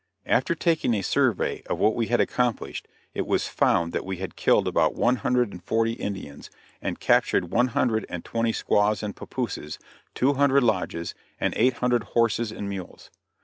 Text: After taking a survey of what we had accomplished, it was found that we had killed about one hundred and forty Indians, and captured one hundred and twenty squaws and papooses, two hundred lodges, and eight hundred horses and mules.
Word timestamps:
After 0.25 0.55
taking 0.55 0.95
a 0.95 1.03
survey 1.03 1.61
of 1.67 1.77
what 1.77 1.93
we 1.93 2.07
had 2.07 2.19
accomplished, 2.19 2.87
it 3.13 3.27
was 3.27 3.47
found 3.47 3.93
that 3.93 4.03
we 4.03 4.17
had 4.17 4.35
killed 4.35 4.67
about 4.67 4.95
one 4.95 5.17
hundred 5.17 5.51
and 5.51 5.63
forty 5.63 5.91
Indians, 5.93 6.49
and 6.81 6.99
captured 6.99 7.51
one 7.51 7.67
hundred 7.67 8.07
and 8.09 8.25
twenty 8.25 8.51
squaws 8.51 9.03
and 9.03 9.15
papooses, 9.15 9.77
two 10.15 10.33
hundred 10.33 10.63
lodges, 10.63 11.13
and 11.39 11.53
eight 11.55 11.73
hundred 11.73 12.01
horses 12.01 12.51
and 12.51 12.67
mules. 12.67 13.11